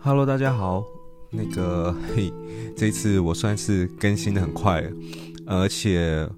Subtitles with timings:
[0.00, 0.84] Hello，大家好。
[1.30, 2.30] 那个嘿，
[2.76, 4.84] 这次我算是更新的很快，
[5.46, 6.28] 而且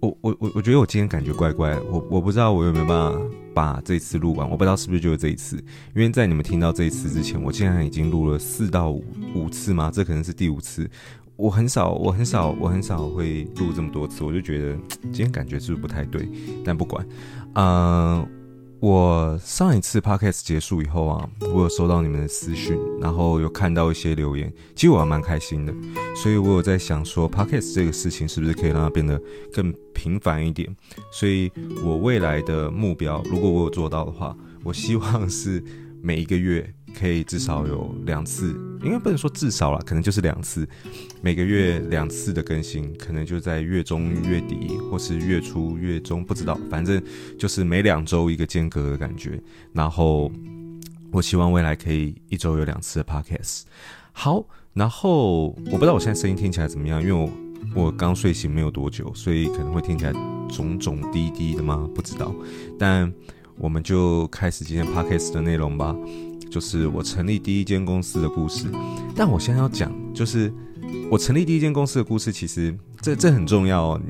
[0.00, 3.18] 我我我我觉得我今天感觉怪怪的，我我不知道我有没有办法
[3.54, 5.56] 把这一次录完，我不知道是不是就是这一次，
[5.94, 9.02] 因为在你们听到这一次之前，我竟然已经录了四到五
[9.34, 10.86] 五次嘛，这可能是第五次。
[11.36, 16.28] 我很少，我很少，我很少会录这么多次，我就觉得今天感觉是不是不太对，
[16.64, 17.06] 但不管，
[17.54, 18.26] 嗯、
[18.78, 25.74] 我上一次 podcast 结束以后啊，我有收到你们的私讯，然后有看到一些留言，其实我还蛮开心的，
[26.14, 29.20] 所以我有在想说 podcast 这个事情是不是可以让它变得
[29.52, 30.68] 更频繁一点，
[31.10, 31.50] 所以
[31.82, 35.64] 我未来的目标，如果我有做到的话，我希望是
[36.02, 36.72] 每一个月。
[36.98, 38.48] 可以至少有两次，
[38.82, 40.66] 应该不能说至少啦，可能就是两次，
[41.20, 47.02] 每个月两次的更新，可能就在月中、月底，或是月初、月中，不知道，反正
[47.38, 49.38] 就是每两周一个间隔的感觉。
[49.72, 50.32] 然后
[51.12, 53.62] 我希望未来可以一周有两次的 podcast。
[54.12, 57.30] 好，然后我不知道我现在声音听起来怎么样，因为我
[57.84, 60.12] 我刚睡醒没有多久，所以可能会听起来
[60.48, 61.88] 肿肿滴滴的吗？
[61.94, 62.34] 不知道。
[62.78, 63.12] 但
[63.58, 65.94] 我们就开始今天 podcast 的内容吧。
[66.50, 68.66] 就是我成立第一间公司的故事，
[69.14, 70.52] 但我现在要讲，就是
[71.10, 74.00] 我成立第一间公司的故事，其实这这很重要哦。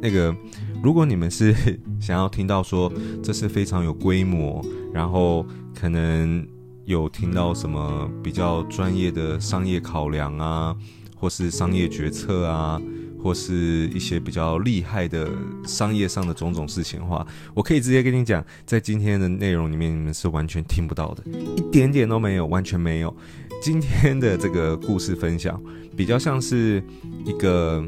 [0.00, 0.34] 那个，
[0.82, 1.54] 如果你们是
[2.00, 6.46] 想要听到说这是非常有规模，然后可能
[6.84, 10.74] 有听到什么比较专业的商业考量啊，
[11.16, 12.80] 或是商业决策啊。
[13.22, 15.30] 或是一些比较厉害的
[15.64, 21.22] 商业上的种种事情的话，我可以直接跟你讲，在今天的内容里面，你们是完全听不到的，
[21.56, 23.14] 一点点都没有，完全没有。
[23.62, 25.62] 今天的这个故事分享，
[25.96, 26.82] 比较像是
[27.24, 27.80] 一个，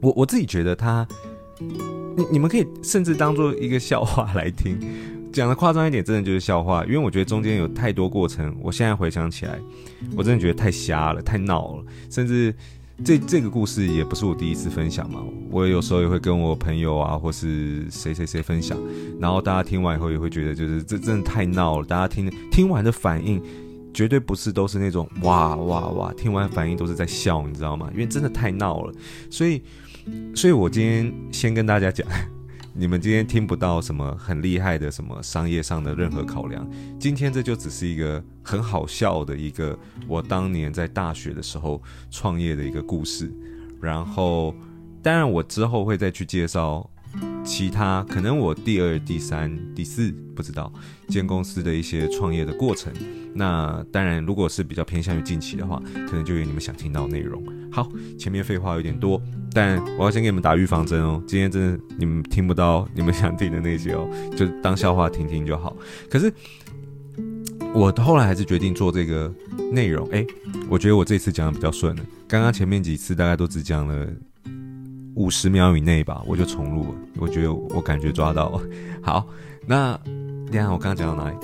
[0.00, 1.06] 我我自己觉得他，
[2.16, 4.76] 你你们可以甚至当做一个笑话来听，
[5.32, 9.60] 讲的夸张一点，真的就是笑话，因为我觉得中间有太多过程，我现在回想起来，
[10.16, 12.52] 我真的觉得太瞎了，太闹了，甚至。
[13.04, 18.78] 这这个故事也不是我第一次分享嘛，我有时候也会跟我朋友啊，或是谁谁谁分享，
[19.18, 21.86] 然后大家听完以后也会觉得，就是这真的太闹了。
[21.86, 23.42] 大家听听完的反应，
[23.94, 27.88] 绝对不是都是那种哇哇哇，听完反应都是在笑，你知道吗？
[27.92, 28.92] 因为真的太闹了，
[29.30, 29.62] 所以，
[30.34, 32.06] 所以我今天先跟大家讲。
[32.72, 43.32] 你们今天听不到什么很厉害的什么商业上的任何考量，今天这就只是一个很好笑的一个我当年在大学的时候创业的一个故事，
[43.80, 44.54] 然后
[45.02, 46.88] 当然我之后会再去介绍。
[47.44, 50.72] 其他可能我第二、第三、第四不知道
[51.08, 52.92] 间公司的一些创业的过程。
[53.34, 57.42] 那当然，如果是比较偏向于近期的话，可能就有你们想听到的内容。
[57.72, 59.20] 好，前面废话有点多，
[59.52, 61.22] 但我要先给你们打预防针哦。
[61.26, 65.76] 今天真的你们听不到你们想听的那些哦，就当笑话听听就好。
[66.08, 66.32] 可是
[67.72, 69.32] 我后来还是决定做这个
[69.72, 70.08] 内容。
[70.10, 70.26] 诶，
[70.68, 72.02] 我觉得我这次讲的比较顺了。
[72.26, 74.06] 刚刚前面几次大概都只讲了。
[75.14, 76.94] 五十秒以内吧，我就重录。
[77.18, 78.62] 我觉得我感觉抓到了。
[79.02, 79.26] 好，
[79.66, 81.36] 那你看我刚刚讲到哪里？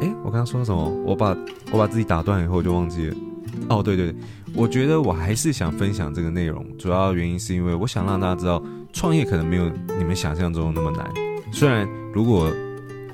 [0.00, 0.88] 诶，我刚刚说什么？
[1.04, 1.36] 我把
[1.72, 3.16] 我把自己打断以后就忘记了。
[3.68, 4.20] 哦，对对对，
[4.54, 8.62] 我觉得我还是想分享这个内容，主要原因是因为我想让大家知道，
[8.92, 11.08] 创业可能没有你们想象中那么难。
[11.52, 12.52] 虽然如果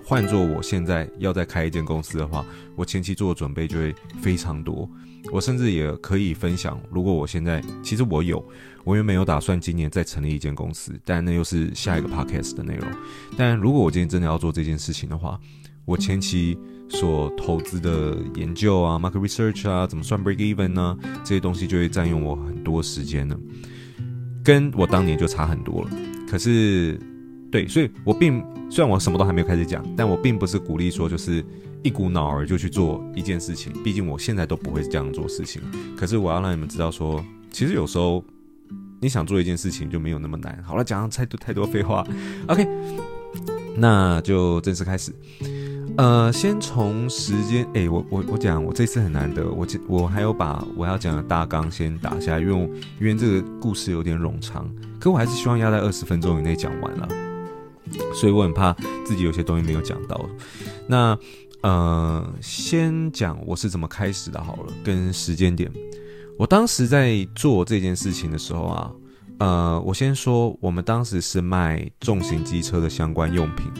[0.05, 4.89] 换做我现在要再开一间公司的话，我前期做的准备就会非常多。
[5.31, 8.44] 我甚至也可以分享，如果我现在其实我有，
[8.84, 12.88] 我原本有打算今年再成立一间公司，但那又是下一个 podcast 的内容。
[13.37, 15.38] 但如果我今天真的要做这件事情的话，
[15.84, 23.38] 我前期所投资的研究啊、market research 啊、怎么算 break even 呢、这些东西就会占用我很多时间了，
[24.44, 25.91] 跟我当年就差很多了。
[26.28, 26.99] 可是，
[27.50, 31.44] 对，所以我并虽然我什么都还没有开始讲，但我并不是鼓励说就是。
[31.84, 35.60] 一股脑儿就去做一件事情，毕竟我现在都不会这样做事情。
[35.97, 38.25] 可是我要让你们知道说，其实有时候
[39.00, 40.56] 你想做一件事情就没有那么难。
[40.62, 42.06] 好了，讲太多太多废话
[42.47, 42.69] ，OK，
[43.77, 45.12] 那就正式开始。
[45.97, 52.70] 呃，先从时间，哎、我我我讲，我这次很难得，我我还有把我要讲的大纲先打下来，因为
[53.00, 57.08] 因为这个故事有点冗长，可我还是希望要在二十分钟以内讲完了，
[58.15, 58.73] 所以我很怕
[59.05, 60.29] 自己有些东西没有讲到。
[60.87, 61.19] 那。
[61.62, 65.71] 呃，先讲我是怎么开始的好了，跟时间点。
[66.37, 68.91] 我当时在做这件事情的时候啊，
[69.39, 73.71] 呃，我先说，我们当时是卖重型机车的相关用品。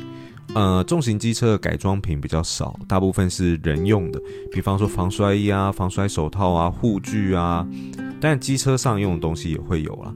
[0.55, 4.23] 呃，重型机车的改装品比较少，大部分是人用的，
[4.53, 7.67] 比方说防摔衣啊、防摔手套啊、护具啊。
[8.20, 10.15] 但机车上用的东西也会有啦。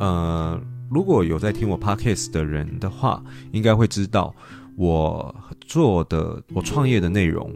[0.00, 0.60] 呃，
[0.90, 3.22] 如果有在听我 podcast 的人的话，
[3.52, 4.34] 应该会知道。
[4.78, 7.50] 我做的我创业的内容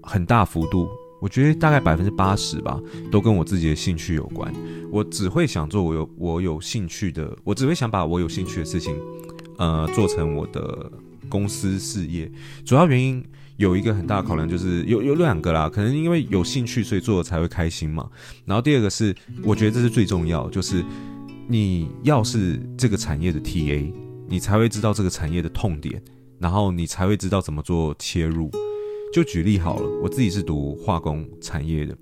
[0.00, 0.88] 很大幅度，
[1.20, 4.54] 我觉得大概百分之八十吧，都跟我自己的兴趣有关。
[4.92, 8.96] 我只会想做我有我有兴趣的，我只会想把我有兴趣的事情，
[9.58, 10.88] 呃，做成我的
[11.28, 12.30] 公司事业。
[12.64, 13.24] 主要原因
[13.56, 18.08] 有一个很大的考量，就是有有两个啦，可能因为有兴趣，所以做的才会开心嘛。
[18.44, 19.12] 然后第二个是，
[19.42, 20.84] 我觉得这是最重要，就是
[21.50, 23.92] 你要是这个产业的 TA，
[24.28, 26.00] 你才会知道这个产业的痛点，
[26.38, 28.48] 然后你才会知道怎么做切入。
[29.12, 31.98] 就举例好了，我自己是读化工产业的，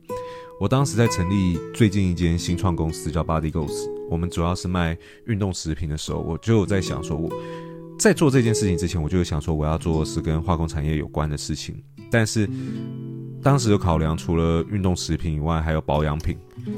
[0.61, 7.33] 我当时在成立最近一间新创公司叫 Body Ghost，我们主要是卖运动食品的时候，我就有在想说，我
[7.99, 12.47] 在做这件事情之前，我就有想说我要做是跟化工产业有关的事情，但是
[13.43, 16.37] 当时有考量，除了运动食品以外，还有保养品，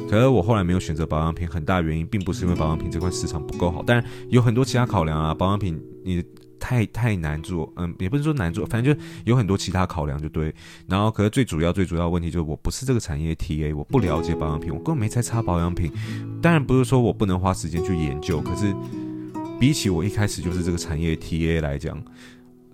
[0.09, 6.25] 可是我后来没有选择保养品，很大原因并不是因为保养品这块市场不够好，但有很多其他考量啊，保养品你。
[6.63, 10.55] 太太难做，嗯，也不是说难做，反正就有很多其他考量，就对。
[10.87, 15.91] 然后，可是最主要、最主要问题就是，我不是这个产业 TA，我不了解保养品，我根本没在擦保养品。
[16.43, 18.75] 当然不是说我不能花时间去研究，可是
[19.59, 21.99] 比起我一开始就是这个产业 TA 来讲，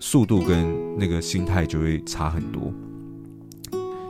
[0.00, 0.66] 速度跟
[0.98, 2.74] 那个心态就会差很多。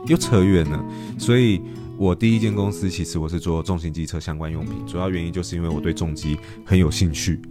[0.05, 0.85] 又扯远了，
[1.17, 1.61] 所以
[1.97, 7.41] 我第一间公司其实我是做重型机车相关用品，主要原因就是因为我对重机很有兴趣。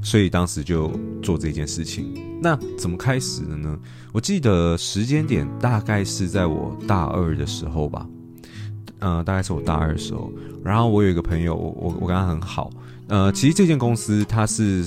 [0.00, 2.14] 所以当时就做这件事情。
[2.40, 3.76] 那怎么开始的呢？
[4.12, 8.06] 我记得时间点大概是在我大二的时候吧，
[9.00, 10.32] 呃，大概是我大二的时候。
[10.62, 12.70] 然后我有一个朋友，我我我跟他很好。
[13.08, 14.86] 呃，其实这间公司它是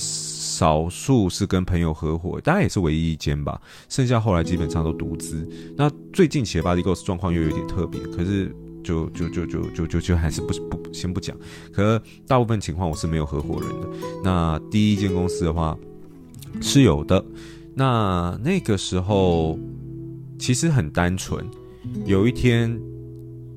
[0.58, 3.60] 少数是跟朋友合伙，当然也是唯一一间吧。
[3.90, 5.48] 剩下后来基本上都独资。
[5.76, 8.56] 那最近企业 Body Go 状况又有点特别，可是。
[8.86, 11.36] 就就就就就就就还是不不先不讲，
[11.74, 13.88] 可是大部分情况我是没有合伙人的。
[14.24, 15.76] 那第一间公司的话
[16.62, 17.26] 是有的，
[17.74, 19.58] 那那个时候
[20.38, 21.44] 其实很单纯。
[22.06, 22.80] 有一天，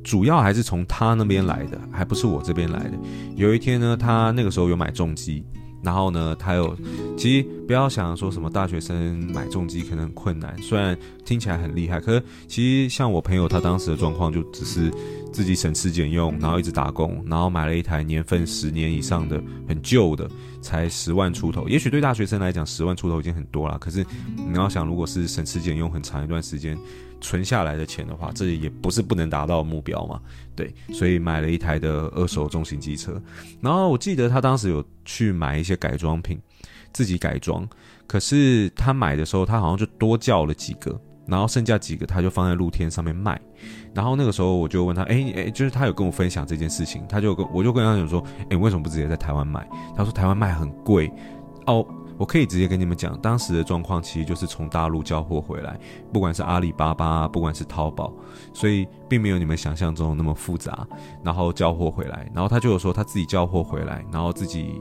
[0.02, 2.92] 主要还是从他那边来的，还不是我这边来的。
[3.36, 5.44] 有一天呢，他那个时候有买重机。
[5.82, 6.76] 然后呢，他有，
[7.16, 14.90] 其实不要想说什么大学生买重机可能很困难，虽然听起来很厉害，可是其实像我朋友他当时的状况就只是
[15.32, 20.28] 自己省吃俭用，然后一直打工，然后买了一台年份十年以上的很旧的，
[20.60, 21.68] 才十万出头。
[21.68, 24.04] 也许对大学生来讲十万出头已经很多了，可是
[24.36, 26.78] 你要想，如果是省吃俭用很长一段时间。
[27.20, 30.20] 存下来的钱的话，这也不是不能达到目标嘛。
[30.54, 33.20] 对，所以买了一台的二手重型机车。
[33.60, 36.38] 然后我记得他当时有去买一些改装品，
[36.92, 37.68] 自己改装。
[38.06, 40.96] 可是他买的时候，他好像就多叫了几个，
[41.26, 43.40] 然后剩下几个他就放在露天上面卖。
[43.94, 49.66] 然后那个时候我就问他，哎哎，就是他有跟我分享这件事情，他就跟我就跟他讲说，哎，为什么不直接在台湾卖？
[49.96, 51.12] 他说台湾卖很贵
[51.66, 51.86] 哦。
[52.18, 55.78] 我可以直接跟你们讲，当时的状况其实就是从大陆交货回来，
[56.12, 58.12] 不管是阿里巴巴，不管是淘宝，
[58.52, 60.84] 所以并没有你们想象中那么复杂。
[61.22, 64.80] 然后交货回来，然后他就有说他自己交货回来，然后自己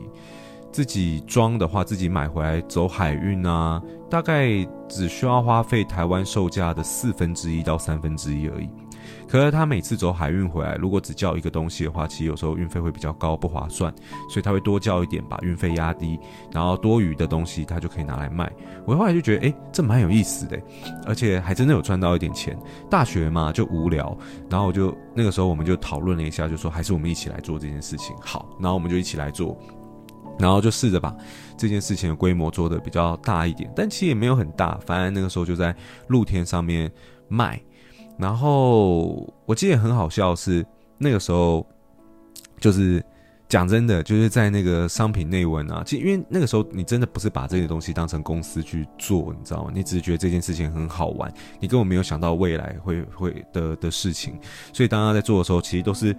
[0.72, 8.68] 自己装的话，自己买回来走海运啊，大概只需要花费台湾售价的四分之一到三分之一而已。
[9.28, 13.94] 可是他每次走海运回来，如果只叫一个东西的话，其实有时候运费会比较高，不划算，
[14.30, 16.18] 所以他会多叫一点，把运费压低，
[16.52, 18.52] 然后多余的东西他就可以拿来卖。
[18.86, 20.58] 我后来就觉得，诶，这蛮有意思的，
[21.06, 22.58] 而且还真的有赚到一点钱。
[22.90, 24.18] 大学嘛，就无聊，
[24.50, 29.58] 然后我就那个时候我们就讨论了一下，就说还是我们一起来做这件事情好，然后我们就一起来做，
[30.40, 31.14] 然后就试着把
[31.58, 35.76] 这件事情的规模做得比较大一点，但其实也没有很大，反正那个时候就在
[36.08, 36.90] 露天上面
[37.28, 37.62] 卖。
[38.18, 40.66] 然后我记得很好笑是
[40.98, 41.66] 那个时候，
[42.60, 43.04] 就是
[43.48, 49.72] 讲真的，就是在那个商品内文啊，其实因为那个时候你真的不是把这些东西当成公司去做，你知道吗？
[49.74, 54.38] 你只是觉得这件事情很好玩，你根本没有想到未来会会的的事情，
[54.74, 56.16] 所以当他在做的时候，其实都是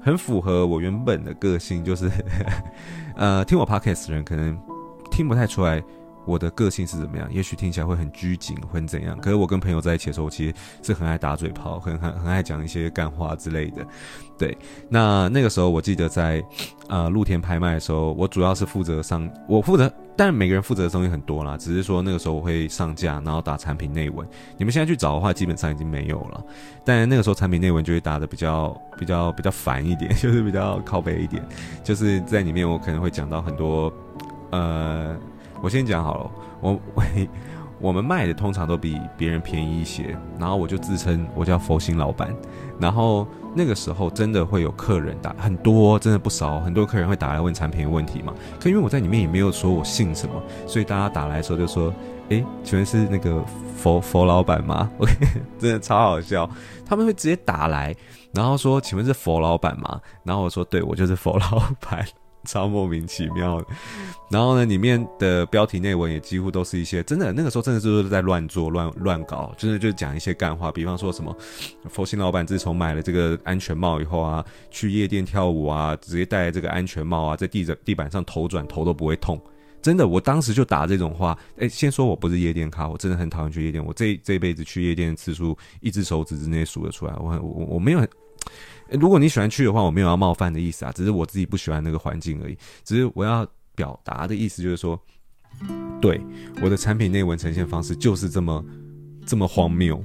[0.00, 2.10] 很符合我原本的个性，就是
[3.16, 4.58] 呃，听我 podcast 的人可能
[5.10, 5.82] 听不太出来。
[6.30, 7.28] 我的个性是怎么样？
[7.32, 9.18] 也许听起来会很拘谨，会怎样？
[9.18, 13.84] 可是我跟朋友在一起的时候，我其实是很爱打嘴炮，很很很爱讲一些干话之类的。
[14.38, 14.56] 对，
[14.88, 16.42] 那那个时候我记得在
[16.88, 21.58] 呃露天拍卖的时候，我主要是负责上，我负责，但每个人负责的东西很多啦。
[21.58, 24.26] 只是说那个时候我会上架，然后打产品内文。
[24.56, 26.42] 你们现在去找的话，基本上已经没有了。
[26.84, 31.44] 但那个时候产品内文就会打得比较比较比较烦一点， 就是比较靠北一点。
[31.84, 33.92] 就是在里面我可能会讲到很多
[34.52, 35.18] 呃。
[35.62, 37.02] 我先讲好了，我我
[37.80, 42.34] 我们卖的通常都比别人便宜一些，然后我就自称我叫佛心老板，
[42.78, 48.34] 然后那个时候真的会有客人打很多，真的不少，很多客人会打来问产品的问题嘛。
[48.60, 50.34] 可因为我在里面也没有说我姓什么，
[50.66, 51.90] 所以大家打来的时候就说
[52.28, 53.42] ：“诶，请问是那个
[53.76, 54.90] 佛佛老板吗？
[55.00, 55.14] ”OK，
[55.58, 56.48] 真的超好笑，
[56.84, 57.96] 他们会直接打来，
[58.34, 62.04] 然后说：“请问是佛老板吗？”然后我说：“对，我就是佛老板。”
[62.44, 63.66] 超莫名其妙的，
[64.30, 71.36] 然后呢，里面的标题内文也几乎都是一些真的，那个时候真的就是在乱做、乱乱搞，真的就讲一些干话，比方说什么
[71.88, 79.40] 佛心老板自从买了这个安全帽以后啊，去夜店跳舞啊，直接戴这个安全帽啊，在地着地板上头转头都不会痛，
[79.82, 81.36] 真的，我当时就打这种话。
[81.58, 88.00] 哎，先说我不是夜店咖，我真的很讨厌去夜店，我这这辈子去夜店次数一只手指之内数得出来，我很我我没有。
[88.98, 92.56] 如果你喜欢去的话，我没有要冒犯的意思啊，只是我自己不喜欢那个环境而已。
[92.84, 95.00] 只是我要表达的意思就是说，
[96.00, 96.20] 对，
[96.62, 98.64] 我的产品内文呈现方式就是这么
[99.24, 100.02] 这么荒谬。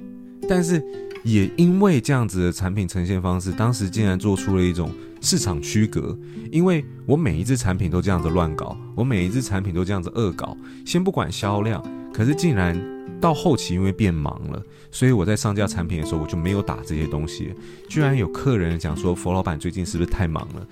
[0.47, 0.83] 但是
[1.23, 6.17] 也因为这样子的产品呈现方式，当时竟然做出了一种市场区隔。
[6.51, 12.94] 因为我每一只产品都这样子乱搞，我每一只产品都这样子恶搞，先不管销量，可是竟然。
[13.21, 17.53] 到后期因为变忙了，所以我在上架产品的时候我就没有打这些东西。
[17.89, 20.67] 居然有客人讲说：“佛老板最近是不是太忙了？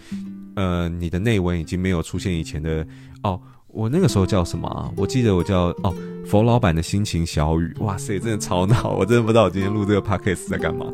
[0.55, 2.85] 呃，你的内文已经没有出现以前的
[3.23, 3.39] 哦。”
[3.73, 4.91] 我那个时候叫什么啊？
[4.95, 5.91] 我记得我叫哦，
[6.27, 7.73] 佛老板的心情小雨。
[7.79, 8.91] 哇塞，真的超闹！
[8.91, 10.85] 我真的不知道我今天录这个 podcast 在干嘛。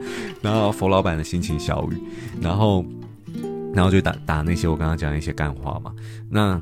[0.41, 2.01] 然后佛老板的心情小雨，
[2.39, 2.85] 然后
[3.73, 5.93] 然后就打打那些我刚刚讲的一些干话嘛。
[6.29, 6.61] 那。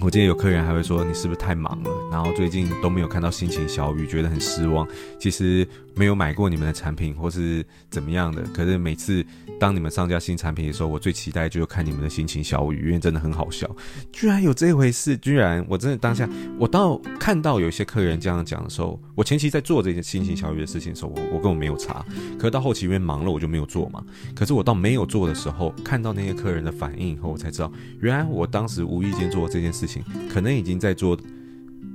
[0.00, 1.90] 我记得有客人还会说，你是不是太忙了？
[2.10, 4.86] 然后最近都没有看到心情小雨，觉得很失望。
[5.18, 5.66] 其实
[5.98, 9.24] 没有买过你们的产品或是怎么样的，可是每次
[9.58, 13.68] 当你们上架新产品的时候，我最期待就是看你们的心情小雨，因为真的很好笑。
[14.12, 15.16] 居然有这回事！
[15.16, 22.06] 居然我真的当下，我到看到有些客人这样讲的时候，我前期在做这件心情小雨的事情的时候，我我根本没有查。
[22.38, 24.00] 可是到后期因为忙了，我就没有做嘛。
[24.36, 31.18] 可是我到没有做的时候，看到那些客人的反应以后，我才知道，原来我当时无意间做这件事情，可能已经在做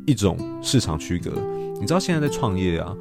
[0.06, 1.32] 一种市场区隔。
[1.80, 2.96] 你知道现在在创业啊，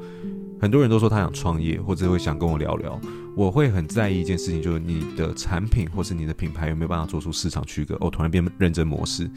[0.63, 2.97] 很多人都说他想创业，或者会想跟我聊聊。
[3.35, 7.97] 我会很在意一件事情，就是你的产品或是你的品牌有没有办法做出市场区隔。
[7.99, 9.29] 我突然变认真模式，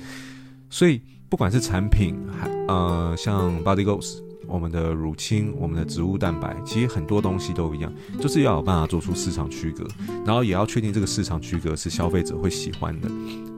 [0.70, 4.18] 所以不管是产品，还呃像 Body Goals。
[4.46, 9.84] 我们的乳清，我们的植物蛋白，其实很多东西都一样，就是要有办法做出市场区隔，
[10.24, 13.10] 然后也要确定这个市场区隔是消费者会喜欢的，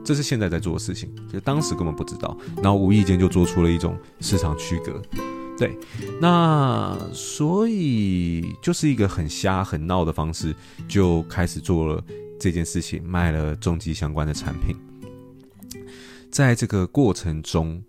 [0.03, 4.99] 这是现在在做的事情，就当时根本不知道，然后无意间就做出了一种市场区隔，
[5.59, 5.77] 对，
[6.21, 10.55] 那所以就是一个很瞎很闹的方式，
[10.87, 12.01] 就开始做了
[12.39, 14.73] 这件事情，卖了重机相关的产品，
[16.31, 17.83] 在这个过程中。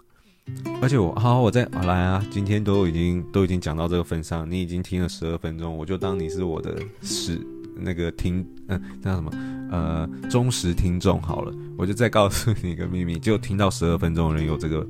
[0.83, 2.27] 而且我好，我在好来啊！
[2.29, 7.41] 今天都已经都已经讲到这个份上，你已经听了十二分钟，我就当你是我的是
[7.77, 9.31] 那个听，嗯、呃，叫什么
[9.71, 11.55] 呃忠实听众好了。
[11.79, 14.85] 我就再告诉你一个秘密，就听到十二分钟的人有这个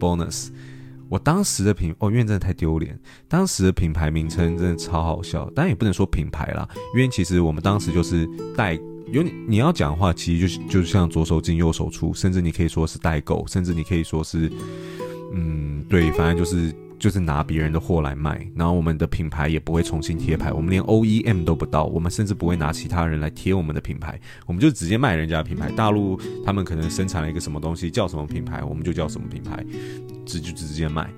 [0.00, 0.48] bonus。
[1.12, 8.26] 我当时的品哦，因为真的太丢脸，当时的品牌名称真的超好笑，当然也不能说品牌啦，因为其实我们当时就是
[8.56, 8.80] 代。
[9.08, 14.50] 有你你要讲的话，其实就是就像左手进右手出，甚至你可以说是代购，甚至你可以说是，
[15.34, 18.48] 嗯，对，反正就是就是拿别人的货来卖。
[18.54, 24.16] 然后我们的品牌也不会重新贴牌，我们连 OEM 都不到，我们甚至不会拿其他人来贴我们的品牌，
[24.46, 25.68] 我们就直接卖人家的品牌。
[25.72, 29.66] 大陆他们可能生产了一个什么东西，叫什么品牌，我们就叫什么品牌，
[30.24, 31.10] 直就直接卖。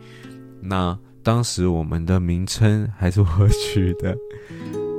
[0.63, 4.17] 那当时我们的名称还是我取的，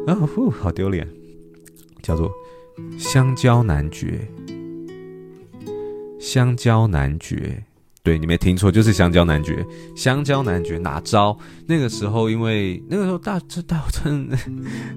[0.06, 1.08] 啊呼，好丢脸，
[2.04, 2.32] 叫做。
[2.98, 4.28] 香蕉男爵，
[6.20, 7.64] 香蕉男爵，
[8.06, 9.66] 对，你没听错，就是香蕉男爵。
[9.96, 11.36] 香蕉男爵哪招？
[11.68, 14.30] 那个时候，因为那个时候大这大真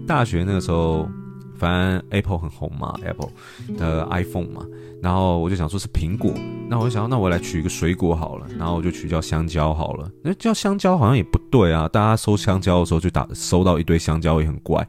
[0.07, 1.09] 大学那个时候，
[1.57, 3.31] 反正 Apple 很红嘛，Apple
[3.79, 4.63] 的 iPhone 嘛。
[5.01, 6.35] 然后我就想说是苹果，
[6.69, 10.11] 那我就想，那我来取一个水果好了，然后我就取叫香蕉好了。
[10.23, 14.87] 那叫香蕉好像也不对啊，大家搜香蕉的时候就打搜到一堆香蕉也很怪。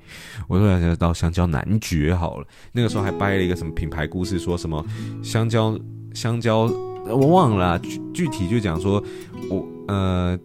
[0.48, 4.84] 我就想到香蕉男爵好了，那个时候还掰了一个什么品牌故事，说什么
[5.22, 5.80] 香蕉
[6.16, 6.68] 香蕉
[7.10, 9.04] 我忘了，具具体就讲说
[9.50, 10.38] 我呃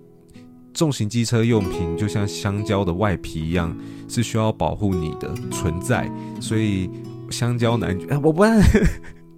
[0.73, 3.77] 重型机车用品就像香蕉的外皮一样，
[4.09, 6.91] 是需要保护你的存在，所以
[7.31, 8.43] 香蕉男爵， 我不。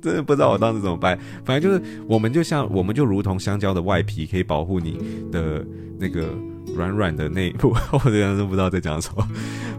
[0.02, 4.98] 真的不知道我当时怎么办，反正就是我们就像我们就如同香蕉的外皮，可以保护你
[5.32, 5.66] 的
[5.98, 6.28] 那个
[6.76, 7.74] 软软的内部。
[7.90, 9.26] 我这样都不知道在讲什么，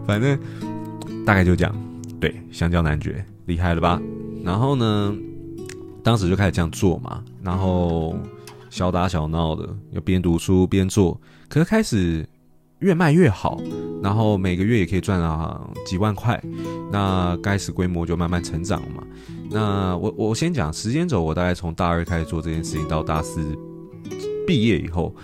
[0.05, 0.37] 反正
[1.25, 1.73] 大概就这样。
[2.19, 4.01] 对，香蕉男爵厉害了吧？
[4.43, 5.15] 然后呢，
[6.03, 8.13] 当时就开始这样做嘛，然后
[8.69, 12.27] 小打小闹的，要边读书边做，可是开始
[12.79, 13.57] 越卖越好，
[14.03, 16.37] 然后每个月也可以赚到几万块，
[16.91, 19.01] 那开始规模就慢慢成长嘛。
[19.49, 23.57] 那我我先讲时间轴，我大概从大二开始做这件事情到大四
[24.45, 25.15] 毕业以后，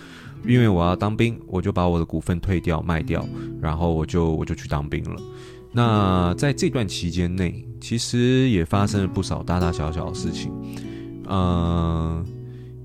[0.47, 3.27] 因为我要当兵，我就把我的股份退掉卖掉，
[3.61, 5.21] 然后我就我就去当兵了。
[5.73, 10.53] 那在这段期间内，其实也发生了不少大大小小的事情，
[11.29, 12.25] 嗯、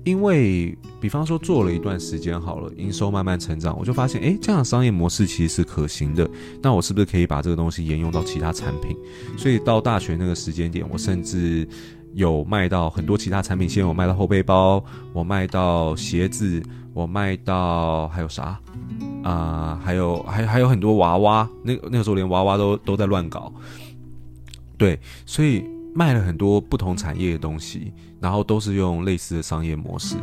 [0.03, 6.29] 因为，比方说做了一段时间好了，营收慢慢成长，我就发现，诶，这样的商业模式其实是可行的。
[6.61, 8.97] 那我是不是可以把这个东西沿用到其他产品？
[9.37, 11.67] 所以到大学那个时间点，我甚至
[12.13, 16.61] 有卖到很多其他产品线，我卖到后背包，我卖到鞋子，
[16.93, 18.59] 我卖到还有啥？
[19.23, 21.47] 啊、还有还还有很多娃娃。
[21.63, 23.53] 那那个时候连娃娃都都在乱搞。
[24.77, 25.63] 对，所以。
[25.99, 27.91] 卖了很多不同产业的东西，
[28.21, 30.15] 然后都是用类似的商业模式。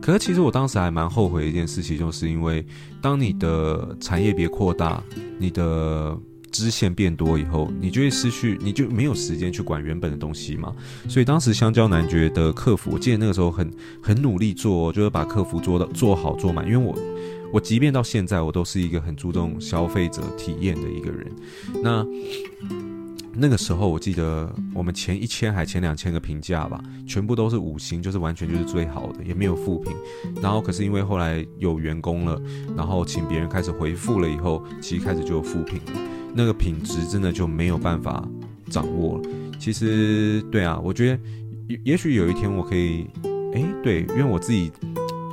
[0.00, 2.64] 可是其实我当时还蛮后悔一件事情，就是因为
[3.02, 5.02] 当你的产业别扩大，
[5.36, 6.16] 你的
[6.52, 10.72] 支线变多以后，你就会失去，你就没有时间去管原本的东西嘛。
[11.08, 13.68] 所以当时香蕉男爵的客服，我记得那个时候很
[14.00, 16.64] 很努力做，就是把客服做到做好做满。
[16.64, 16.96] 因为我
[17.52, 21.26] 我即便到现在，我都是一个很注重消费者体验的一个人。
[21.82, 22.06] 那
[23.38, 29.92] 那个时候我记得我们前一千还前两千个评价吧，全部都是五星，就是完全就是最好的，也没有负评。
[30.40, 32.40] 然后可是因为后来有员工了，
[32.76, 35.80] 然后请别人开始回复了以后，其实开始就有负评，
[36.34, 38.26] 那个品质真的就没有办法
[38.70, 39.28] 掌握了。
[39.58, 41.20] 其实对啊，我觉得
[41.68, 43.06] 也也许有一天我可以，
[43.54, 44.72] 哎，对，因为我自己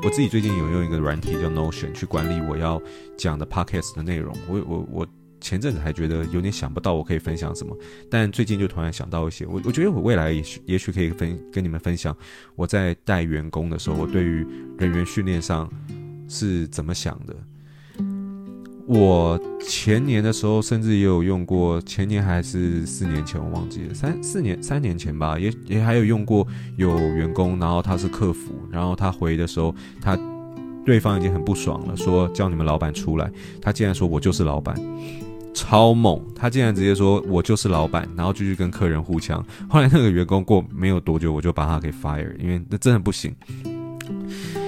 [0.03, 2.81] 我自己最近有用一个软体叫 Notion 去管理我要
[3.17, 5.07] 讲的 Podcast 的内容，我我我。
[5.43, 7.77] 前阵子还觉得有点想不到我可以分享什么，
[8.09, 9.45] 但最近就突然想到一些。
[9.45, 12.15] 我我觉得我未来也许也许可以分跟你们分享
[12.55, 14.47] 我在带员工的时候，我对于
[14.77, 15.69] 人员训练上
[16.29, 17.35] 是怎么想的。
[18.85, 26.45] 我前年的时候甚至也有用过，前年还是四年前我忘记了，三四年三年前吧，也也还有用过。
[26.75, 30.17] 有员工，然后他是客服，然后他回的时候，他
[30.85, 33.31] 对方已经很不爽了，说叫你们老板出来，
[33.61, 34.75] 他竟然说我就是老板。
[35.53, 36.19] 超猛！
[36.35, 39.45] 他竟然直接说我就是老板，然后继续跟客人互呛。
[39.69, 43.35] 后来那个员工过没有多久，我就把他给 fire，因为那真的不行。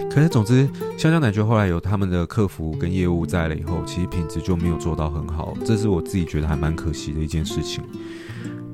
[0.09, 0.65] 可是总之，
[0.97, 7.83] 香蕉奶爵后来有他们的客服跟业务在了以后，其实品质就没有做到很好，这是我自己觉得还蛮可惜的一件事情。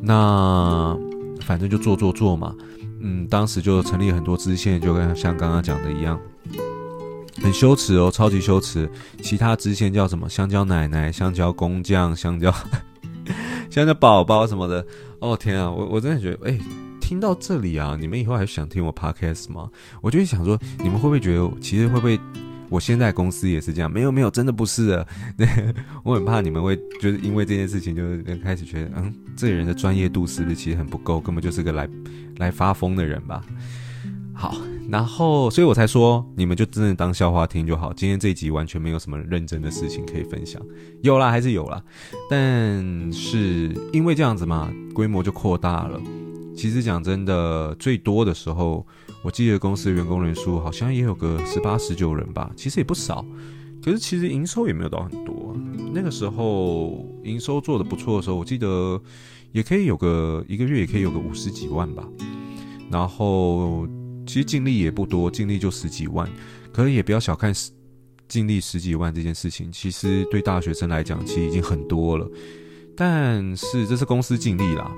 [0.02, 0.96] 那
[1.42, 2.56] 反正就做做做嘛，
[3.00, 6.20] 嗯，当时就成立很多支线，就跟像刚刚讲的一样。
[7.42, 8.90] 很羞耻哦，超级羞耻。
[9.22, 10.30] 其他支线叫什么？
[10.30, 12.54] 香蕉奶奶、香蕉工匠、香蕉、
[13.70, 14.86] 香蕉宝宝什么的。
[15.20, 16.58] 哦天啊，我我真的觉得，哎，
[17.00, 19.70] 听到这里啊，你们以后还想听我 podcast 吗？
[20.02, 22.20] 我就想说，你们会不会觉得，其实会不会，
[22.70, 23.92] 我现在公司也是这样？
[23.92, 25.08] 没有没有，真的不是 的。
[26.04, 31.90] 我很怕你们会就是因为这件事情，就是开始觉得，嗯，这个人的专业度是不是其实很不够，根本就是个来
[32.38, 33.44] 来发疯的人吧？
[34.34, 34.56] 好。
[34.92, 37.94] 然后，所以我才说，你们就真的当笑话听就好。
[37.94, 40.62] 今天这一集完全没有什么认真的事情可以分享，
[41.02, 41.82] 有啦，还是有啦，
[42.30, 45.98] 但是因为这样子嘛，规模就扩大了。
[46.58, 48.86] 其实讲真的，最多的时候，
[49.24, 53.26] 我记得公司员工人数好像也有个十八、十九人吧，其实也不少。
[53.82, 55.56] 可是其实营收也没有到很多。
[55.94, 59.02] 那个时候营收做得不错的时候，我记得
[59.54, 62.06] 也可以有个一个月也可以有个五十几万吧。
[62.92, 63.88] 然后。
[64.32, 66.26] 其实净利也不多，净利就十几万，
[66.72, 67.54] 可是也不要小看
[68.30, 69.70] 净利十几万这件事情。
[69.70, 72.26] 其实对大学生来讲，其实已经很多了。
[72.96, 74.90] 但是这是公司净利啦。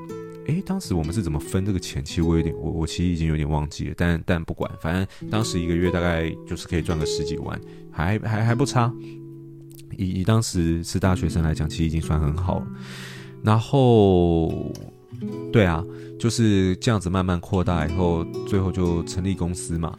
[0.46, 2.06] 诶，当时我们是怎么分这个钱？
[2.06, 3.96] 其实我有点，我我其实已经有点忘记了。
[3.98, 7.60] 但但不管，反正当时一个月大概就是可以赚个十几万，
[7.92, 8.94] 还还还不差。
[9.98, 12.68] 以以当时是大学生来讲，其实已经算很好了。
[13.44, 14.72] 然后。
[15.52, 15.84] 对啊，
[16.20, 19.96] 就是这样子慢慢扩大以后，最后就成立公司嘛。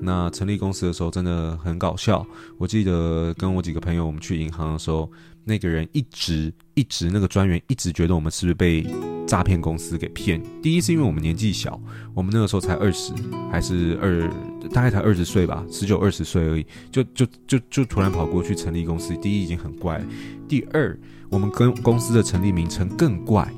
[0.00, 2.26] 那成立公司的时候真的很搞笑。
[2.58, 5.10] 我记得跟我几个朋友，我们去银行的时候，
[5.44, 8.86] 那个人一直一直那个专员一直觉得我们是不是被
[9.26, 10.42] 诈骗公司给骗。
[10.60, 11.80] 第一是因为我们年纪小，
[12.14, 13.12] 我们那个时候才二十，
[13.50, 14.28] 还是二，
[14.70, 19.16] 大概才二十岁吧，十九二十岁而已，就就就就突然跑过去成立公司。
[19.16, 20.04] 第一已经很怪，
[20.46, 20.98] 第二
[21.30, 23.50] 我们跟公司的成立名称更怪。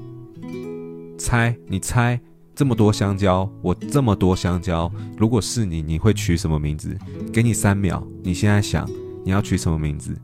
[1.18, 2.18] 猜，你猜，
[2.54, 6.96] 这么多香蕉，我这么多香蕉，如果是你，你会取什么名字？
[7.33, 8.88] 给你三秒，你现在想，
[9.24, 10.16] 你要取什么名字？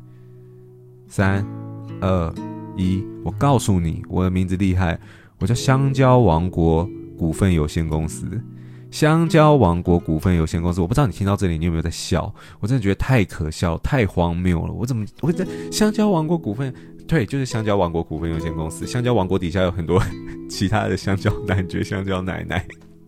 [1.08, 1.44] 三、
[2.00, 2.34] 二、
[2.76, 4.98] 一，我告诉你，我的名字厉害，
[5.40, 8.26] 我叫香蕉王国股份有限公司。
[8.90, 12.32] 香蕉王国股份有限公司，我不知道你听到这里你有没有在笑？
[12.60, 14.72] 我真的觉得太可笑、太荒谬了。
[14.72, 16.72] 我怎么我在香蕉王国股份？
[17.06, 18.86] 对，就是香蕉王国股份有限公司。
[18.86, 20.02] 香蕉王国底下有很多
[20.48, 22.66] 其他的香蕉男爵、香蕉奶奶、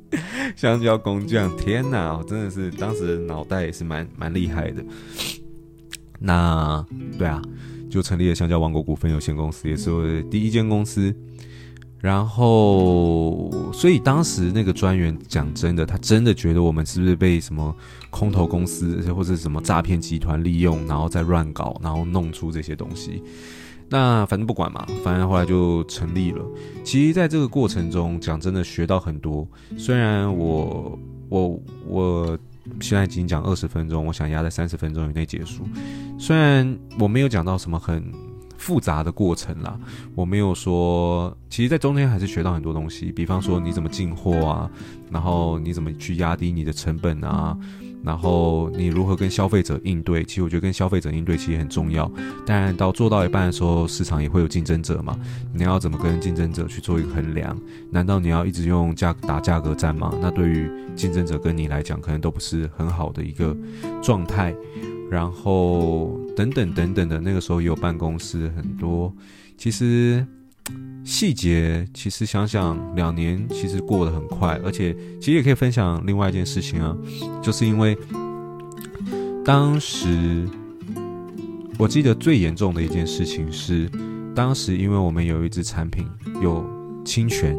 [0.54, 1.54] 香蕉工匠。
[1.56, 4.84] 天哪，真的是当时脑袋也是蛮蛮厉害的。
[6.18, 6.84] 那
[7.18, 7.40] 对啊，
[7.90, 11.14] 就成立了香蕉王国股份有限公司，也是我的第一间公司。
[11.98, 17.74] 然后，所以当时那个专员讲真的，他真的觉得我们是不是被什么
[18.10, 23.22] 空头公司或者什么诈骗集团利用，然后再乱搞，然后弄出这些东西。
[23.88, 26.44] 那反正不管嘛，反正后来就成立了。
[26.84, 29.46] 其实，在这个过程中，讲真的学到很多。
[29.76, 32.38] 虽然我我我
[32.80, 35.64] 现在已经讲二十分钟，我想压在三十分钟以内结束。
[36.18, 38.02] 虽然我没有讲到什么很。
[38.58, 39.78] 复杂的过程啦，
[40.14, 44.68] 我没有说，其实，在中间还是学到很多东西，比方说你怎么进货啊，
[45.10, 47.56] 然后你怎么去压低你的成本啊，
[48.06, 50.22] 然后你如何跟消费者应对。
[50.22, 52.10] 其实我觉得跟消费者应对其实很重要。
[52.46, 55.18] 当然，到做到一半的时候，市场也会有竞争者嘛，
[55.52, 57.58] 你要怎么跟竞争者去做一个衡量？
[57.90, 60.16] 难道你要一直用价打价格战吗？
[60.22, 63.54] 那对于竞争者跟你来讲，可能都不是很好的一个
[64.00, 64.54] 状态。
[65.10, 69.12] 然后等等等等的，那个时候也有办公室很多。
[69.56, 70.26] 其实
[71.06, 76.96] 细节，其实想想两年其实过得很快，而且其实也可以分享另外一件事情啊，
[77.40, 77.96] 就是因为
[79.44, 80.48] 当时
[81.78, 83.88] 我记得最严重的一件事情是，
[84.34, 86.04] 当时因为我们有一支产品
[86.42, 86.68] 有
[87.04, 87.56] 侵权，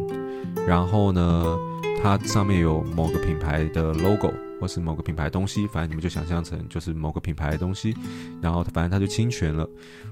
[0.68, 1.58] 然后呢，
[2.02, 4.34] 它上面有某个品牌的 logo。
[4.60, 7.96] 或是某个品牌东西，反正你们就想象成就是某个品牌的东西，
[8.42, 9.70] 然后反正它就侵权了。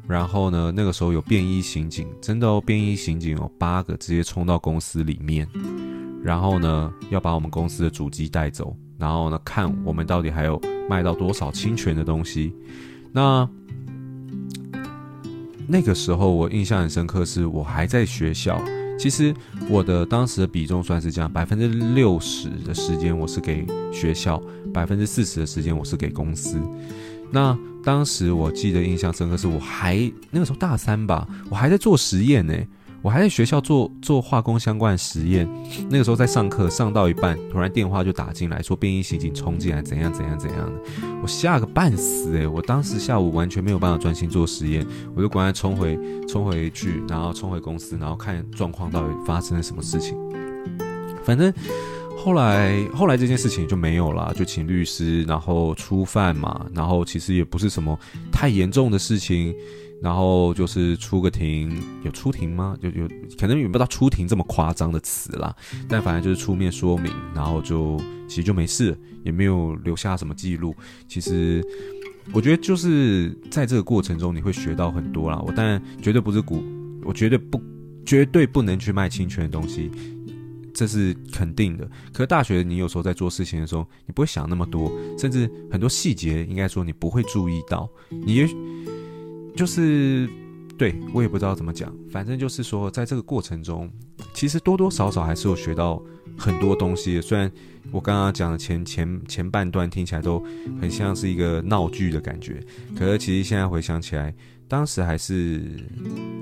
[0.08, 5.48] 然后呢，那个时候有便衣刑警，真的哦，便衣刑警有八个直接冲到公司里面，
[6.24, 12.54] 然后呢要把我们公司的主机带走，然后呢看我们到底还有卖到多少侵权的东西。
[13.12, 13.50] 那
[15.68, 18.62] 那个时候我印象很深刻，是我还在学校。
[18.98, 19.34] 其实
[19.70, 24.42] 我的当时的比重算是这样：百分之六十的时间我是给学校，
[24.74, 26.60] 百分之四十的时间我是给公司。
[27.32, 32.54] 那当时我记得印象深刻是，我还那个时候大三吧，我还在做实验呢。
[33.06, 35.48] 我还在学校做做化工相关的实验，
[35.92, 40.82] 那个时候在上课，上到一半，突然电话就打进来，说便衣刑警冲进来，怎样怎样怎样的，
[41.22, 44.84] 我吓个半死诶、我当时下午完全没有办法专心做实验，
[45.16, 45.96] 我就赶快冲回
[46.28, 50.18] 冲回去，然后冲回公司，然后看状况到底发生了什么事情。
[51.24, 51.54] 反正
[52.18, 57.98] 后来后来这件事情就没有了，就请律师，然后初犯嘛，然后其实也不是什么
[58.32, 59.54] 太严重的事情。
[60.02, 62.78] 然后就是出个庭，有出庭吗？
[62.82, 63.08] 就有
[63.40, 65.56] 可能有不到出庭这么夸张的词啦，
[65.88, 67.98] 但反正就是出面说明，然后就
[68.28, 70.76] 其实就没事，也没有留下什么记录。
[71.08, 71.66] 其实
[72.34, 75.42] 我觉得就是在这个过程中，你会学到很多啦。
[75.48, 76.62] 我当然绝对不是鼓，
[77.04, 77.60] 我绝对不
[78.06, 79.90] 绝对不能去卖侵权的东西，
[80.76, 81.90] 这是肯定的。
[82.14, 88.56] 可是大学你有时候在做事情的时候，你不会想那么多，甚至很多细节应该说你不会注意到，你也许。
[89.56, 90.30] 就是，
[90.78, 93.90] 对，我也不知道怎么讲，反正就是说，在这个过程中，
[94.34, 96.04] 其实多多少少还是有学到
[96.38, 97.22] 很多东西。
[97.22, 97.50] 虽然
[97.90, 100.44] 我刚刚讲的前前前半段听起来都
[100.82, 102.62] 很像是一个闹剧的感觉，
[103.00, 104.36] 可是其实现在回想起来，
[104.68, 105.64] 当时还是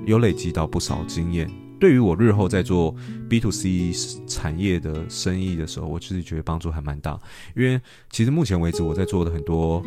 [0.08, 1.48] 有累积到不少经验。
[1.84, 2.96] 对于我日后在做
[3.30, 3.92] B to C
[4.26, 7.20] 产业的生意的时候，我自己觉得帮助还蛮大。
[7.58, 7.78] 因为
[8.10, 9.84] 其实目前为止我在做的很多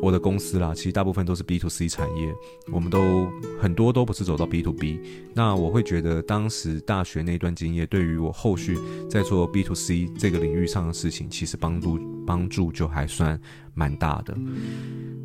[0.00, 2.32] 我的公司啦，其实大部分都是 B to C 产业，
[2.72, 3.28] 我们都
[3.60, 5.00] 很多都不是走到 B to B。
[5.34, 8.78] 那我会觉得当时大学那段经验，对于我后续
[9.10, 13.36] 在做 B to C 这个领域上的事情，其实帮助帮助就还算
[13.74, 14.38] 蛮大的。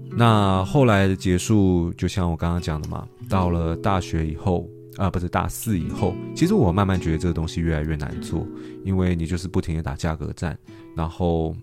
[0.09, 4.67] 那后来的结束，就像我刚刚讲的嘛，到了大学以后。
[4.97, 8.47] 啊，不是大四以后，其实我慢慢觉得这个东西越来越难做，
[8.83, 10.57] 因为你就是不停的打价格战，
[10.95, 11.55] 然后，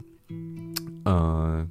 [1.05, 1.66] 呃，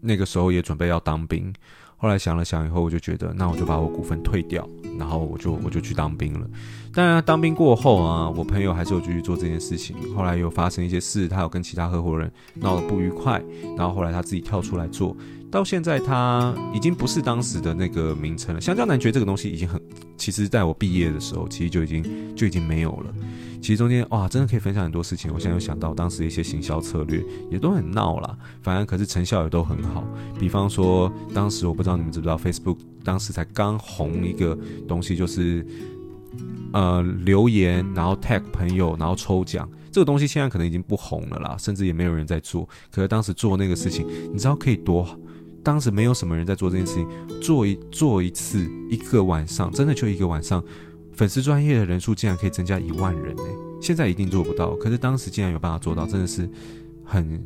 [0.00, 1.52] 那个时候也准备要当兵，
[1.96, 6.48] 后来想了想以后，我就觉得，那我就把我股份退掉，然后我就我就去当兵了。
[6.94, 13.42] 当然，当兵过后啊，我朋友还是有继续做这件事情，后来又发生一些事，他有跟其他合伙人闹得不愉快，
[13.76, 15.16] 然后后来他自己跳出来做。
[15.50, 18.60] 到现在，他已经不是当时的那个名称了。
[18.60, 19.80] 香蕉男爵这个东西已经很，
[20.16, 22.04] 其实在我毕业的时候，其实就已经
[22.36, 23.12] 就已经没有了。
[23.60, 25.32] 其实中间哇，真的可以分享很多事情。
[25.32, 30.04] 我现在又想到当时一些行销策略也都很闹啦，反正可是成效也都很好。
[30.38, 35.66] 比方说，当时我不知道你们知不知道，Facebook 当时才刚红一个东西，就是
[36.74, 39.66] 呃留言，然后 tag 朋友，然后抽奖。
[39.90, 42.68] 这个东西现在可能已经不红了啦，甚至也没有人在做。
[42.90, 45.08] 可是当时做那个事情，你知道可以多？
[45.62, 47.08] 当时没有什么人在做这件事情，
[47.40, 50.62] 做一做一次一个晚上，真的就一个晚上，
[51.12, 53.42] 粉丝专业的人数竟然可以增加一万人呢、
[53.80, 56.50] 现在一定做不到，可是当时竟然有办法做到，真的是
[57.04, 57.40] 很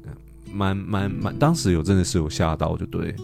[0.50, 3.14] 蛮蛮蛮，当时有真的是有吓到，就对。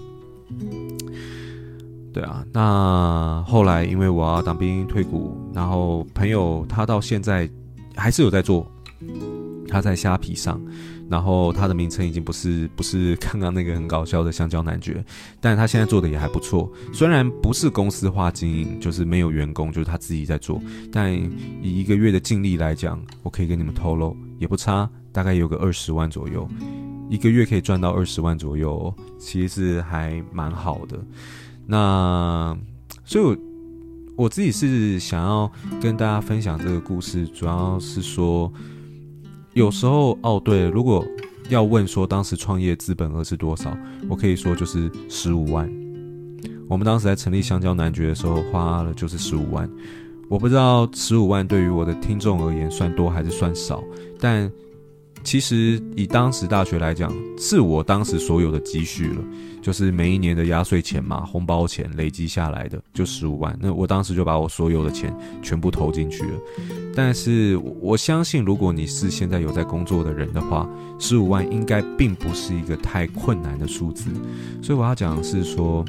[2.15, 7.47] 对啊，那后来因为我要当兵退伍，然后朋友他到现在
[7.95, 8.67] 还是有在做。
[9.67, 10.61] 他在虾皮上，
[11.11, 15.05] 然后他的名称已经不是不是 刚刚那个很搞笑的香蕉男爵，
[15.41, 16.71] 但他现在做的也还不错。
[16.93, 26.47] 虽然不是公司化经营，就是没有员工，就是他自己在做，但以一个月的净利来讲，我可以跟你们透露，也不差，大概有个二十万左右，
[27.11, 30.97] 一个月可以赚到二十万左右，其实还蛮好的。
[31.67, 32.57] 那
[33.05, 33.37] 所以我，
[34.17, 35.51] 我自己是想要
[35.81, 38.53] 跟大家分享这个故事，主要是说。
[39.55, 41.07] 有时候哦，对，如果
[41.49, 43.73] 要问说当时创业资本额是多少，
[44.09, 45.71] 我可以说就是十五万。
[46.69, 49.71] 我们当时在成立香蕉男爵的时候花了就是十五万。
[50.29, 53.81] 我不知道十五万对于我的听众而言算多还是算少，
[54.19, 54.51] 但。
[55.25, 59.25] 其实以当时大学来讲，是我当时所有的积蓄了，
[59.63, 63.59] 就是每一年的压岁钱嘛，红包钱累积下来的就十五万。
[63.61, 66.39] 那我当时就把我所有的钱全部投进去了。
[66.95, 74.11] 但是我相信，如果你是现在有在工作的人的话，十五万应该并不是一个太困难的数字。
[74.63, 75.85] 所以我要讲的是说，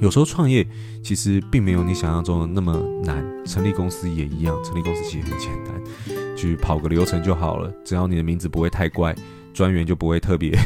[0.00, 0.66] 有时候创业
[1.02, 5.74] 其实并没有你想象中的那么难，成立公司也一样，成立公司其实很简单。
[6.36, 9.14] 去跑个流程就好了，只要你的名字不会太怪，
[9.52, 10.58] 专员就不会特别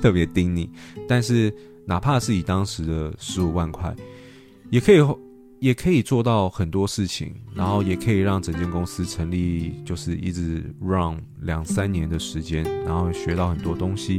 [0.00, 0.70] 特别盯你。
[1.06, 1.52] 但是
[1.84, 3.94] 哪怕是以当时的十五万块，
[4.70, 4.96] 也可以
[5.58, 14.18] 也可以做到很多事情，然后也可以让整间公司成立，就是一直 run 两三年的时间，然后学到很多东西，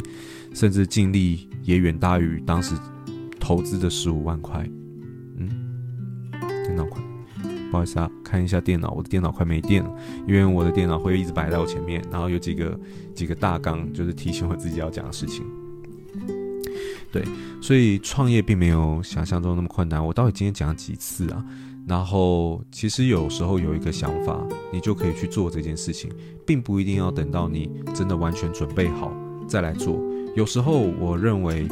[0.54, 2.76] 甚至尽力也远大于当时
[3.50, 4.64] 投资的十五万块。
[5.38, 5.50] 嗯，
[6.64, 7.02] 电脑快。
[7.72, 9.92] 不好意思啊，看一下电脑，我的电脑快没电了，
[10.28, 12.80] 因为我的电脑会一直摆在我前面，然后有几个
[13.16, 15.44] 几个大纲，就是提醒我自己要讲的事情。
[17.12, 17.24] 对，
[17.60, 20.06] 所以创业并没有想象中那么困难。
[20.06, 21.44] 我到底今天讲了几次啊？
[21.88, 26.12] 然后其实有时候有一个想法，你就可以去做这件事情，
[26.46, 29.12] 并不一定要等到你真的完全准备好
[29.48, 30.00] 再来做。
[30.36, 31.68] 有时候我认为。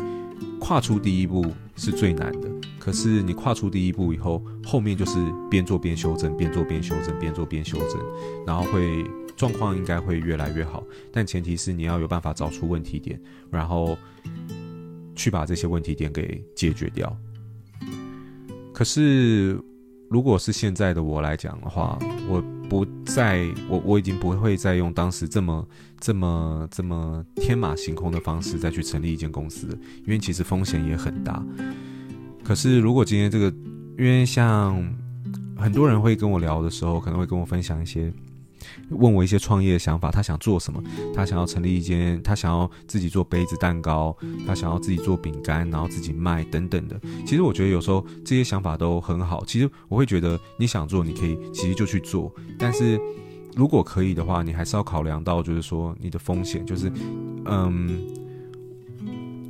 [0.59, 1.45] 跨出第一步
[1.75, 5.17] 是最难的，可是你跨出第一步以后，后面就是
[5.49, 7.99] 边做边修正，边做边修正，边做边修正，
[8.45, 10.83] 然后会状况应该会越来越好。
[11.11, 13.19] 但前提是你要有办法找出问题点，
[13.49, 13.97] 然后
[15.15, 17.15] 去把这些问题点给解决掉。
[18.73, 19.59] 可是
[20.09, 21.97] 如果是现在的我来讲的话，
[22.29, 22.43] 我。
[22.69, 25.67] 不再，我我已经不会再用当时这么
[25.99, 29.67] 这么这么天马行空的方式再去成立一间公司，
[30.05, 31.43] 因为其实风险也很大。
[32.43, 33.47] 可是如果今天这个，
[33.97, 34.75] 因为像
[35.55, 38.13] 很多人会跟我聊的时候，可能会跟我分享一些。
[38.89, 40.81] 问我一些创业的想法，他想做什么？
[41.15, 46.99] 他想要成立一间，他想要自己做杯子蛋糕，他想要自己做饼干，然后自己卖等等的。
[47.25, 49.43] 其实我觉得有时候这些想法都很好。
[49.45, 52.33] 其实我会觉得你想做，你可以其实就去做。
[52.57, 52.99] 但是
[53.55, 56.91] 如果可以的话，你还是要考量到，就是说你的风险，就是
[57.45, 58.01] 嗯，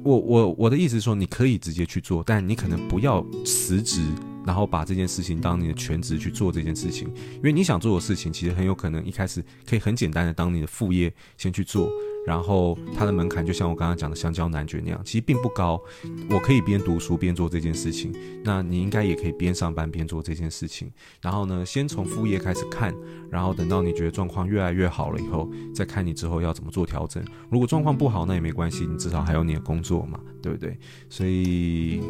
[0.03, 4.01] 我我我的意思是说，你可以直接去做，但你可能不要辞职。
[4.47, 7.05] 然后把这件事情当你的全职去做这件事情，
[7.36, 11.91] 因为你想做的事情，其实很有可能一开始可以很简单的当你的副业先去做，
[12.25, 15.77] 然后它的门槛就像我刚刚讲的香蕉男爵那样，其实并不高。
[16.29, 20.89] 我可以边读书边做这件事情，那你应该也可以边上班边做这件事情。
[21.21, 22.95] 然后呢，先从副业开始看，
[23.29, 27.21] 然后等到你觉得状况越来越好了以后，再看你之后要怎么做调整。
[27.49, 30.77] 如果状况不好，那也没关系，你至少还有你的工作嘛，对不对？
[31.10, 32.01] 所以。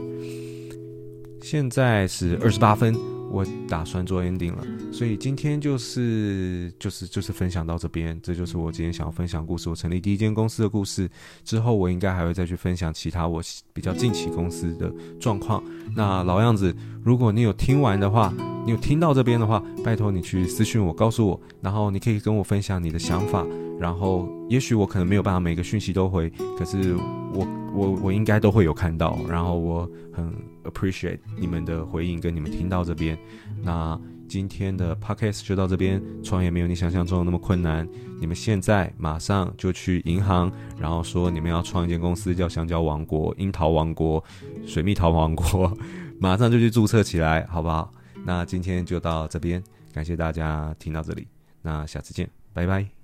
[1.42, 2.96] 现在是二十八分，
[3.32, 9.70] 我打算做 ending 了，所以今天就是就是就是分享到这边，这就是我今天想要分享故事。
[9.70, 11.10] 我成立第一间公司的故事
[11.46, 13.42] 之后，我应该还会再去分享其他我
[13.74, 15.64] 比较近期公司的状况。
[15.96, 18.34] 那老样子，如果你有听完的话，
[18.66, 23.46] 你有听到这边的话，拜托你去私讯我，告诉我，然后你可以跟我分享你的想法。
[23.80, 26.96] 然后，也许我可能没有办法每个讯息都回，可是
[27.34, 29.20] 我我我应该都会有看到。
[29.30, 33.18] 然后我很 appreciate 你们的回应跟你们听到这边。
[33.62, 36.02] 那今天的 podcast 就到这边。
[36.24, 37.88] 创业没有你想象中的那么困难。
[38.20, 44.24] 你们现在马上就去银行，然后说你们要创一间公司，叫香蕉王国、樱桃王国、
[44.66, 45.72] 水蜜桃王国，
[46.20, 47.92] 马上就去注册起来，好不好？
[48.26, 49.64] 那今天就到这边。
[49.94, 51.28] 感谢大家听到这里，
[51.62, 52.97] 那下次见，拜拜。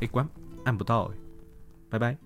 [0.00, 0.28] 哎，关
[0.64, 1.10] 按不到，
[1.88, 2.16] 拜拜。